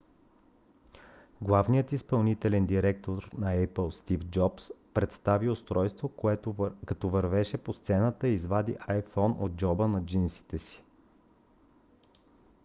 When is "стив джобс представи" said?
3.89-5.49